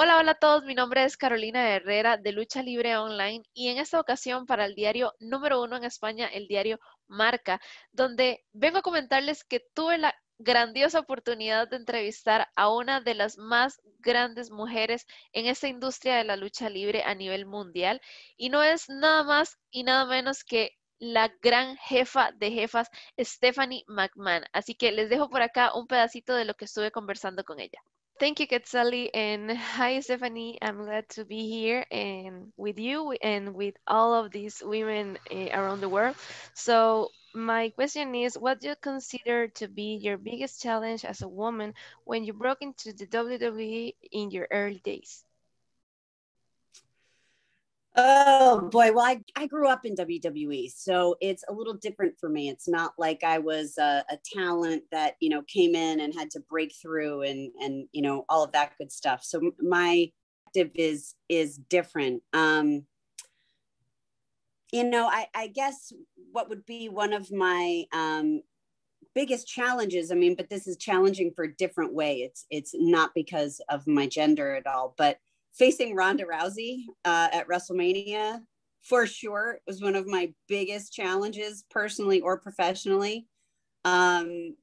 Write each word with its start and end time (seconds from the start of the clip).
Hola, 0.00 0.18
hola 0.18 0.30
a 0.30 0.34
todos, 0.36 0.62
mi 0.62 0.76
nombre 0.76 1.02
es 1.02 1.16
Carolina 1.16 1.70
Herrera 1.74 2.18
de 2.18 2.30
Lucha 2.30 2.62
Libre 2.62 2.96
Online 2.96 3.42
y 3.52 3.66
en 3.68 3.78
esta 3.78 3.98
ocasión 3.98 4.46
para 4.46 4.64
el 4.64 4.76
diario 4.76 5.12
número 5.18 5.60
uno 5.60 5.76
en 5.76 5.82
España, 5.82 6.28
el 6.28 6.46
diario 6.46 6.78
Marca, 7.08 7.60
donde 7.90 8.44
vengo 8.52 8.78
a 8.78 8.82
comentarles 8.82 9.42
que 9.42 9.58
tuve 9.74 9.98
la 9.98 10.14
grandiosa 10.38 11.00
oportunidad 11.00 11.66
de 11.66 11.78
entrevistar 11.78 12.46
a 12.54 12.72
una 12.72 13.00
de 13.00 13.14
las 13.14 13.38
más 13.38 13.80
grandes 13.98 14.52
mujeres 14.52 15.04
en 15.32 15.46
esta 15.46 15.66
industria 15.66 16.14
de 16.18 16.24
la 16.24 16.36
lucha 16.36 16.70
libre 16.70 17.02
a 17.02 17.16
nivel 17.16 17.44
mundial 17.44 18.00
y 18.36 18.50
no 18.50 18.62
es 18.62 18.88
nada 18.88 19.24
más 19.24 19.58
y 19.72 19.82
nada 19.82 20.06
menos 20.06 20.44
que 20.44 20.78
la 21.00 21.28
gran 21.42 21.76
jefa 21.76 22.30
de 22.36 22.52
jefas, 22.52 22.88
Stephanie 23.18 23.82
McMahon. 23.88 24.44
Así 24.52 24.76
que 24.76 24.92
les 24.92 25.10
dejo 25.10 25.28
por 25.28 25.42
acá 25.42 25.74
un 25.74 25.88
pedacito 25.88 26.36
de 26.36 26.44
lo 26.44 26.54
que 26.54 26.66
estuve 26.66 26.92
conversando 26.92 27.42
con 27.42 27.58
ella. 27.58 27.82
Thank 28.20 28.38
you, 28.40 28.46
Quetzali, 28.46 29.10
and 29.14 29.50
hi, 29.56 29.98
Stephanie. 30.00 30.58
I'm 30.62 30.84
glad 30.84 31.08
to 31.10 31.24
be 31.24 31.48
here 31.48 31.84
and 31.90 32.52
with 32.56 32.78
you 32.78 33.12
and 33.12 33.54
with 33.54 33.74
all 33.86 34.14
of 34.14 34.30
these 34.30 34.62
women 34.64 35.18
uh, 35.32 35.48
around 35.52 35.80
the 35.80 35.88
world. 35.88 36.16
So 36.54 37.12
my 37.34 37.70
question 37.70 38.14
is, 38.14 38.36
what 38.38 38.60
do 38.60 38.68
you 38.68 38.76
consider 38.76 39.48
to 39.58 39.68
be 39.68 39.96
your 40.02 40.16
biggest 40.18 40.62
challenge 40.62 41.04
as 41.04 41.22
a 41.22 41.28
woman 41.28 41.74
when 42.04 42.24
you 42.24 42.32
broke 42.34 42.62
into 42.62 42.92
the 42.92 43.06
WWE 43.06 43.96
in 44.12 44.30
your 44.30 44.46
early 44.50 44.80
days? 44.84 45.24
Oh 48.00 48.60
boy, 48.60 48.92
well, 48.92 49.04
I, 49.04 49.20
I 49.34 49.48
grew 49.48 49.66
up 49.66 49.84
in 49.84 49.96
WWE, 49.96 50.70
so 50.70 51.16
it's 51.20 51.42
a 51.48 51.52
little 51.52 51.74
different 51.74 52.14
for 52.16 52.28
me. 52.28 52.48
It's 52.48 52.68
not 52.68 52.92
like 52.96 53.24
I 53.24 53.38
was 53.38 53.76
a, 53.76 54.04
a, 54.08 54.16
talent 54.36 54.84
that 54.92 55.16
you 55.18 55.28
know 55.28 55.42
came 55.48 55.74
in 55.74 55.98
and 55.98 56.14
had 56.14 56.30
to 56.30 56.40
break 56.48 56.72
through 56.80 57.22
and 57.22 57.50
and 57.60 57.88
you 57.90 58.02
know 58.02 58.24
all 58.28 58.44
of 58.44 58.52
that 58.52 58.74
good 58.78 58.92
stuff. 58.92 59.24
So 59.24 59.50
my 59.58 60.12
active 60.46 60.70
is 60.76 61.16
is 61.28 61.58
different. 61.68 62.22
Um, 62.32 62.84
you 64.70 64.84
know, 64.84 65.08
I, 65.08 65.26
I 65.34 65.48
guess 65.48 65.92
what 66.30 66.48
would 66.50 66.64
be 66.66 66.88
one 66.88 67.12
of 67.12 67.32
my 67.32 67.84
um, 67.92 68.42
biggest 69.12 69.48
challenges. 69.48 70.12
I 70.12 70.14
mean, 70.14 70.36
but 70.36 70.50
this 70.50 70.68
is 70.68 70.76
challenging 70.76 71.32
for 71.34 71.46
a 71.46 71.56
different 71.56 71.94
way. 71.94 72.18
It's 72.18 72.46
it's 72.48 72.76
not 72.76 73.10
because 73.12 73.60
of 73.68 73.88
my 73.88 74.06
gender 74.06 74.54
at 74.54 74.68
all, 74.68 74.94
but 74.96 75.18
facing 75.54 75.94
Ronda 75.94 76.24
Rousey 76.24 76.84
uh, 77.04 77.28
at 77.32 77.48
WrestleMania 77.48 78.40
for 78.82 79.06
sure 79.06 79.58
was 79.66 79.82
one 79.82 79.96
of 79.96 80.06
my 80.06 80.32
biggest 80.48 80.92
challenges 80.92 81.64
personally 81.70 82.20
or 82.20 82.38
professionally. 82.38 83.26
Um, 83.84 84.56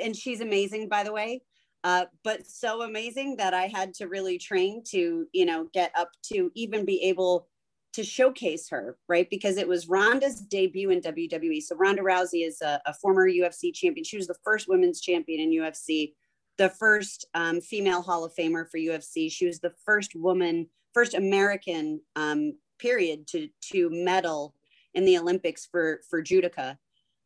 and 0.00 0.16
she's 0.16 0.40
amazing, 0.40 0.88
by 0.88 1.04
the 1.04 1.12
way, 1.12 1.42
uh, 1.84 2.06
but 2.24 2.46
so 2.46 2.82
amazing 2.82 3.36
that 3.36 3.54
I 3.54 3.66
had 3.66 3.94
to 3.94 4.08
really 4.08 4.38
train 4.38 4.82
to, 4.88 5.26
you 5.32 5.46
know, 5.46 5.68
get 5.72 5.92
up 5.96 6.10
to 6.24 6.50
even 6.54 6.84
be 6.84 7.02
able 7.04 7.48
to 7.94 8.04
showcase 8.04 8.68
her, 8.68 8.96
right? 9.08 9.28
Because 9.30 9.56
it 9.56 9.66
was 9.66 9.88
Ronda's 9.88 10.40
debut 10.40 10.90
in 10.90 11.00
WWE. 11.00 11.62
So 11.62 11.76
Ronda 11.76 12.02
Rousey 12.02 12.46
is 12.46 12.60
a, 12.60 12.80
a 12.86 12.94
former 12.94 13.28
UFC 13.28 13.72
champion. 13.72 14.04
She 14.04 14.16
was 14.16 14.26
the 14.26 14.36
first 14.44 14.68
women's 14.68 15.00
champion 15.00 15.40
in 15.40 15.50
UFC 15.50 16.12
the 16.58 16.68
first 16.68 17.26
um, 17.34 17.60
female 17.60 18.02
Hall 18.02 18.24
of 18.24 18.34
Famer 18.34 18.68
for 18.68 18.78
UFC. 18.78 19.30
She 19.30 19.46
was 19.46 19.60
the 19.60 19.72
first 19.84 20.14
woman, 20.14 20.66
first 20.92 21.14
American 21.14 22.00
um, 22.16 22.54
period 22.78 23.26
to 23.28 23.48
to 23.72 23.88
medal 23.90 24.54
in 24.94 25.04
the 25.04 25.18
Olympics 25.18 25.66
for 25.66 26.00
for 26.10 26.22
judoka. 26.22 26.76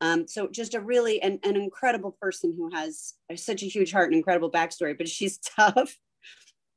Um, 0.00 0.26
so 0.26 0.48
just 0.48 0.74
a 0.74 0.80
really 0.80 1.22
an, 1.22 1.38
an 1.44 1.56
incredible 1.56 2.16
person 2.20 2.52
who 2.56 2.70
has 2.74 3.14
such 3.36 3.62
a 3.62 3.66
huge 3.66 3.92
heart 3.92 4.08
and 4.08 4.16
incredible 4.16 4.50
backstory, 4.50 4.98
but 4.98 5.08
she's 5.08 5.38
tough, 5.56 5.96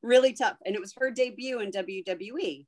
really 0.04 0.34
tough. 0.34 0.58
And 0.66 0.76
it 0.76 0.82
was 0.82 0.94
her 0.98 1.12
debut 1.12 1.60
in 1.60 1.72
WWE. 1.72 2.68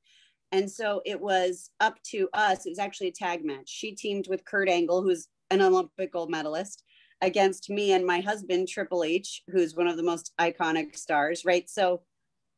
And 0.51 0.69
so 0.69 1.01
it 1.05 1.19
was 1.19 1.69
up 1.79 2.01
to 2.11 2.29
us. 2.33 2.65
It 2.65 2.69
was 2.69 2.79
actually 2.79 3.09
a 3.09 3.11
tag 3.11 3.45
match. 3.45 3.69
She 3.69 3.91
teamed 3.91 4.27
with 4.29 4.45
Kurt 4.45 4.69
Angle, 4.69 5.03
who's 5.03 5.27
an 5.51 5.61
Olympic 5.61 6.11
gold 6.11 6.31
medalist, 6.31 6.83
against 7.21 7.69
me 7.69 7.91
and 7.93 8.05
my 8.05 8.19
husband, 8.19 8.67
Triple 8.67 9.03
H, 9.03 9.43
who's 9.49 9.75
one 9.75 9.87
of 9.87 9.97
the 9.97 10.03
most 10.03 10.33
iconic 10.39 10.95
stars, 10.95 11.43
right? 11.45 11.69
So 11.69 12.01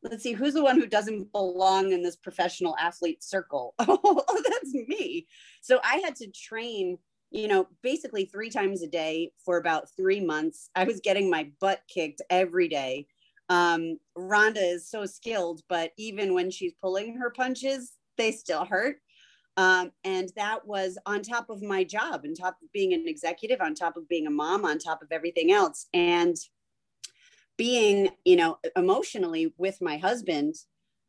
let's 0.04 0.24
see, 0.24 0.34
who's 0.34 0.54
the 0.54 0.64
one 0.64 0.80
who 0.80 0.88
doesn't 0.88 1.32
belong 1.32 1.92
in 1.92 2.02
this 2.02 2.16
professional 2.16 2.76
athlete 2.78 3.24
circle? 3.24 3.76
Oh, 3.88 4.44
that's 4.44 4.74
me. 4.74 5.28
So 5.62 5.80
I 5.84 5.98
had 6.04 6.16
to 6.18 6.32
train, 6.32 6.98
you 7.32 7.48
know, 7.48 7.68
basically 7.84 8.26
three 8.26 8.50
times 8.50 8.82
a 8.82 8.88
day 8.88 9.32
for 9.44 9.58
about 9.58 9.90
three 9.96 10.20
months. 10.20 10.70
I 10.76 10.84
was 10.84 11.00
getting 11.02 11.30
my 11.30 11.50
butt 11.60 11.82
kicked 11.94 12.22
every 12.30 12.68
day. 12.68 13.08
Um, 13.50 13.98
Ronda 14.16 14.62
is 14.62 14.90
so 14.90 15.06
skilled, 15.06 15.62
but 15.70 15.92
even 15.98 16.34
when 16.34 16.52
she's 16.52 16.74
pulling 16.82 17.16
her 17.18 17.32
punches, 17.32 17.94
they 18.18 18.32
still 18.32 18.66
hurt. 18.66 18.98
Um, 19.60 19.92
and 20.06 20.32
that 20.38 20.66
was 20.66 20.98
on 21.06 21.22
top 21.22 21.50
of 21.50 21.62
my 21.62 21.84
job, 21.84 22.22
on 22.24 22.34
top 22.34 22.56
of 22.64 22.72
being 22.72 22.94
an 22.94 23.10
executive, 23.10 23.60
on 23.60 23.76
top 23.76 23.98
of 23.98 24.08
being 24.08 24.26
a 24.26 24.32
mom, 24.32 24.64
on 24.64 24.80
top 24.80 25.02
of 25.02 25.12
everything 25.12 25.52
else. 25.52 25.88
And 25.94 26.38
being, 27.58 28.08
you 28.24 28.38
know, 28.38 28.58
emotionally 28.78 29.54
with 29.58 29.82
my 29.82 29.98
husband, 29.98 30.56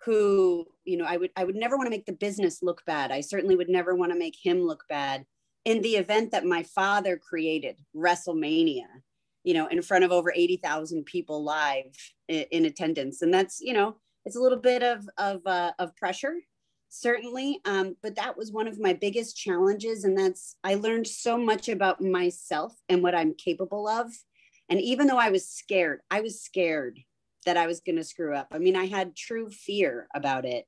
who, 0.04 0.66
you 0.84 0.96
know, 0.96 1.04
I 1.04 1.16
would 1.16 1.30
I 1.36 1.44
would 1.44 1.54
never 1.54 1.76
want 1.76 1.86
to 1.86 1.90
make 1.90 2.06
the 2.06 2.12
business 2.12 2.60
look 2.60 2.84
bad. 2.84 3.12
I 3.12 3.20
certainly 3.20 3.54
would 3.54 3.68
never 3.68 3.94
want 3.94 4.10
to 4.10 4.18
make 4.18 4.34
him 4.42 4.62
look 4.62 4.82
bad 4.88 5.26
in 5.64 5.80
the 5.82 5.94
event 5.94 6.32
that 6.32 6.44
my 6.44 6.64
father 6.64 7.16
created, 7.18 7.76
WrestleMania, 7.94 8.86
you 9.44 9.54
know, 9.54 9.68
in 9.68 9.80
front 9.80 10.02
of 10.02 10.10
over 10.10 10.32
80,000 10.34 11.04
people 11.04 11.44
live 11.44 11.94
in, 12.26 12.46
in, 12.50 12.64
attendance. 12.64 13.22
And 13.22 13.32
that's, 13.32 13.60
you 13.60 13.74
know, 13.74 13.98
it's 14.24 14.36
a 14.36 14.40
little 14.40 14.58
bit 14.58 14.82
of 14.82 15.08
of 15.18 15.46
uh, 15.46 15.70
of 15.78 15.94
pressure 15.94 16.34
certainly 16.90 17.60
um, 17.64 17.96
but 18.02 18.16
that 18.16 18.36
was 18.36 18.52
one 18.52 18.68
of 18.68 18.78
my 18.80 18.92
biggest 18.92 19.36
challenges 19.36 20.04
and 20.04 20.16
that's 20.16 20.56
i 20.64 20.74
learned 20.74 21.06
so 21.06 21.38
much 21.38 21.68
about 21.68 22.00
myself 22.00 22.74
and 22.88 23.02
what 23.02 23.14
i'm 23.14 23.34
capable 23.34 23.88
of. 23.88 24.12
And 24.68 24.80
even 24.80 25.06
though 25.06 25.18
i 25.18 25.30
was 25.30 25.48
scared 25.48 26.00
i 26.10 26.20
was 26.20 26.42
scared 26.42 27.00
that 27.46 27.56
i 27.56 27.66
was 27.66 27.80
going 27.80 27.96
to 27.96 28.04
screw 28.04 28.34
up. 28.34 28.48
I 28.52 28.58
mean 28.58 28.76
i 28.76 28.86
had 28.86 29.16
true 29.16 29.50
fear 29.50 30.08
about 30.14 30.44
it. 30.44 30.66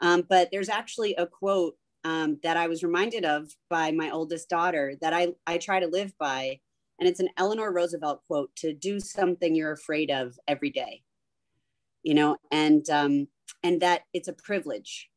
Um, 0.00 0.24
but 0.28 0.48
there's 0.52 0.68
actually 0.68 1.14
a 1.16 1.26
quote 1.26 1.76
um, 2.04 2.38
that 2.42 2.56
i 2.56 2.68
was 2.68 2.84
reminded 2.84 3.24
of 3.24 3.50
by 3.68 3.90
my 3.90 4.10
oldest 4.10 4.48
daughter 4.48 4.94
that 5.00 5.12
i 5.12 5.28
i 5.46 5.58
try 5.58 5.80
to 5.80 5.88
live 5.88 6.12
by 6.18 6.60
and 7.00 7.08
it's 7.08 7.20
an 7.20 7.28
eleanor 7.36 7.72
roosevelt 7.72 8.22
quote 8.26 8.54
to 8.56 8.72
do 8.72 8.98
something 9.00 9.54
you're 9.54 9.72
afraid 9.72 10.10
of 10.10 10.38
every 10.46 10.70
day 10.70 11.02
you 12.02 12.14
know? 12.14 12.36
And 12.50 12.88
um, 12.90 13.28
and 13.62 13.80
that 13.82 14.02
it's 14.12 14.28
a 14.28 14.32
privilege 14.32 15.10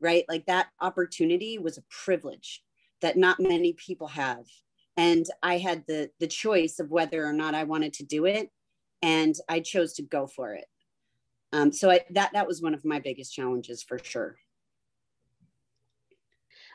right? 0.00 0.24
Like 0.28 0.46
that 0.46 0.68
opportunity 0.80 1.58
was 1.58 1.78
a 1.78 1.84
privilege 2.04 2.62
that 3.00 3.16
not 3.16 3.40
many 3.40 3.72
people 3.74 4.08
have. 4.08 4.44
And 4.96 5.26
I 5.42 5.58
had 5.58 5.84
the 5.86 6.10
the 6.18 6.26
choice 6.26 6.80
of 6.80 6.90
whether 6.90 7.24
or 7.24 7.32
not 7.32 7.54
I 7.54 7.64
wanted 7.64 7.92
to 7.94 8.04
do 8.04 8.24
it, 8.24 8.50
and 9.00 9.34
I 9.48 9.60
chose 9.60 9.92
to 9.94 10.02
go 10.02 10.26
for 10.26 10.54
it. 10.54 10.66
Um, 11.52 11.72
so 11.72 11.90
I, 11.90 12.00
that 12.10 12.32
that 12.32 12.46
was 12.46 12.60
one 12.60 12.74
of 12.74 12.84
my 12.84 12.98
biggest 12.98 13.32
challenges 13.32 13.82
for 13.82 13.98
sure. 13.98 14.36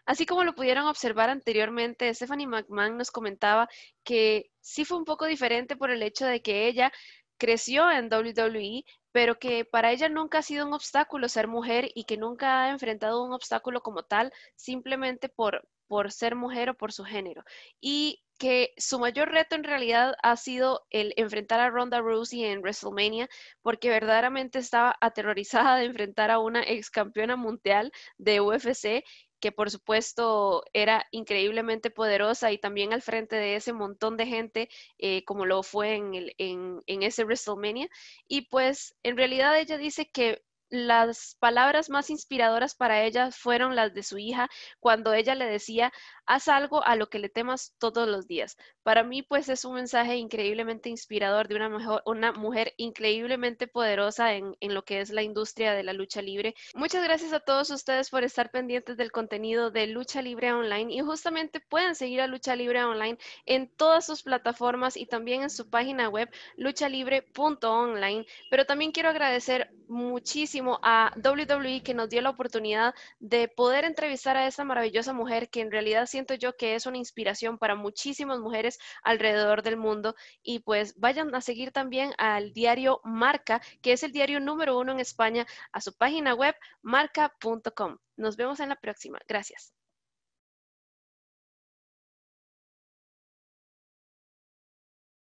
Así 0.06 0.26
como 0.26 0.44
lo 0.44 0.54
pudieron 0.54 0.88
observar 0.88 1.30
anteriormente, 1.30 2.14
Stephanie 2.14 2.48
McMahon 2.48 2.98
nos 2.98 3.10
comentaba 3.10 3.70
que 4.04 4.52
sí 4.62 4.84
fue 4.84 4.98
un 4.98 5.06
poco 5.06 5.26
diferente 5.26 5.78
por 5.78 5.92
el 5.92 6.04
hecho 6.04 6.26
de 6.26 6.42
que 6.42 6.68
ella 6.68 6.92
creció 7.38 7.90
en 7.90 8.10
WWE, 8.12 8.84
pero 9.14 9.40
que 9.40 9.64
para 9.64 9.92
ella 9.92 10.10
nunca 10.10 10.40
ha 10.40 10.42
sido 10.42 10.68
un 10.68 10.74
obstáculo 10.74 11.30
ser 11.30 11.48
mujer 11.48 11.90
y 11.96 12.04
que 12.04 12.18
nunca 12.18 12.64
ha 12.64 12.70
enfrentado 12.72 13.24
un 13.24 13.32
obstáculo 13.32 13.82
como 13.82 14.04
tal 14.04 14.34
simplemente 14.56 15.30
por, 15.30 15.66
por 15.88 16.12
ser 16.12 16.36
mujer 16.36 16.72
o 16.72 16.74
por 16.74 16.92
su 16.92 17.06
género. 17.06 17.44
Y 17.80 18.24
que 18.40 18.74
su 18.78 19.00
mayor 19.00 19.30
reto 19.30 19.56
en 19.56 19.64
realidad 19.64 20.16
ha 20.24 20.36
sido 20.36 20.86
el 20.90 21.14
enfrentar 21.16 21.60
a 21.60 21.70
Ronda 21.70 22.02
Rousey 22.02 22.44
en 22.44 22.60
WrestleMania, 22.62 23.30
porque 23.62 23.90
verdaderamente 23.90 24.58
estaba 24.60 24.98
aterrorizada 25.00 25.78
de 25.78 25.86
enfrentar 25.86 26.32
a 26.32 26.40
una 26.40 26.64
ex 26.64 26.90
campeona 26.90 27.36
mundial 27.36 27.92
de 28.18 28.42
UFC 28.42 29.04
que 29.44 29.52
por 29.52 29.70
supuesto 29.70 30.64
era 30.72 31.06
increíblemente 31.12 31.90
poderosa 31.90 32.54
y 32.54 32.58
también 32.58 32.94
al 32.94 33.02
frente 33.02 33.36
de 33.36 33.58
ese 33.58 33.74
montón 33.74 34.16
de 34.16 34.26
gente 34.26 34.70
eh, 35.00 35.26
como 35.26 35.46
lo 35.46 35.64
fue 35.64 35.96
en, 35.96 36.14
el, 36.14 36.34
en, 36.38 36.82
en 36.88 37.04
ese 37.04 37.26
WrestleMania. 37.26 37.90
Y 38.26 38.44
pues 38.44 38.96
en 39.04 39.18
realidad 39.18 39.60
ella 39.60 39.78
dice 39.78 40.10
que 40.10 40.46
las 40.74 41.38
palabras 41.40 41.92
más 41.92 42.10
inspiradoras 42.10 42.74
para 42.74 43.04
ella 43.04 43.30
fueron 43.30 43.76
las 43.76 43.94
de 43.94 44.02
su 44.02 44.18
hija 44.18 44.50
cuando 44.80 45.14
ella 45.14 45.36
le 45.36 45.46
decía, 45.46 45.94
haz 46.26 46.48
algo 46.48 46.84
a 46.84 46.96
lo 46.96 47.10
que 47.10 47.20
le 47.20 47.30
temas 47.30 47.76
todos 47.78 48.08
los 48.08 48.28
días. 48.28 48.58
Para 48.82 49.04
mí, 49.04 49.22
pues 49.22 49.50
es 49.50 49.66
un 49.66 49.76
mensaje 49.76 50.16
increíblemente 50.16 50.90
inspirador 50.90 51.48
de 51.48 51.56
una, 51.58 51.70
mejor, 51.70 52.02
una 52.08 52.32
mujer 52.32 52.74
increíblemente 52.78 53.68
poderosa 53.68 54.34
en, 54.34 54.58
en, 54.62 54.74
lo 54.74 54.84
que 54.84 55.00
es 55.00 55.12
la 55.12 55.22
industria 55.22 55.74
de 55.74 55.84
la 55.84 55.94
lucha 55.94 56.24
libre. 56.24 56.56
Muchas 56.74 57.04
gracias 57.04 57.34
a 57.34 57.40
todos 57.40 57.70
ustedes 57.70 58.10
por 58.10 58.24
estar 58.24 58.50
pendientes 58.50 58.98
del 58.98 59.12
contenido 59.12 59.70
de 59.70 59.86
Lucha 59.86 60.24
Libre 60.24 60.54
Online 60.54 60.92
y 60.92 61.02
justamente 61.02 61.60
pueden 61.60 61.94
seguir 61.94 62.22
a 62.22 62.28
Lucha 62.28 62.56
Libre 62.56 62.84
Online 62.84 63.20
en 63.46 63.70
todas 63.70 64.08
sus 64.08 64.24
plataformas 64.24 64.98
y 64.98 65.06
también 65.06 65.44
en 65.44 65.52
su 65.52 65.70
página 65.70 66.10
web 66.10 66.32
luchalibre.online. 66.58 68.26
Pero 68.50 68.66
también 68.66 68.92
quiero 68.92 69.10
agradecer 69.10 69.70
muchísimo 69.88 70.63
a 70.82 71.14
WWE 71.16 71.84
que 71.84 71.94
nos 71.94 72.10
dio 72.10 72.22
la 72.22 72.30
oportunidad 72.30 72.94
de 73.20 73.48
poder 73.48 73.86
entrevistar 73.86 74.38
a 74.38 74.48
esta 74.48 74.64
maravillosa 74.64 75.14
mujer 75.14 75.50
que 75.50 75.62
en 75.62 75.72
realidad 75.72 76.06
siento 76.06 76.34
yo 76.36 76.56
que 76.56 76.76
es 76.76 76.86
una 76.86 76.98
inspiración 76.98 77.58
para 77.58 77.76
muchísimas 77.76 78.40
mujeres 78.40 78.80
alrededor 79.04 79.64
del 79.64 79.78
mundo. 79.78 80.16
Y 80.42 80.60
pues 80.60 80.98
vayan 81.00 81.34
a 81.36 81.42
seguir 81.42 81.72
también 81.72 82.14
al 82.18 82.54
diario 82.54 83.02
Marca, 83.04 83.62
que 83.82 83.94
es 83.94 84.04
el 84.04 84.12
diario 84.12 84.40
número 84.40 84.78
uno 84.78 84.92
en 84.92 85.00
España, 85.00 85.46
a 85.72 85.82
su 85.82 85.94
página 85.94 86.34
web 86.34 86.56
marca.com. 86.82 87.98
Nos 88.18 88.38
vemos 88.38 88.60
en 88.60 88.70
la 88.70 88.76
próxima. 88.76 89.20
Gracias. 89.28 89.83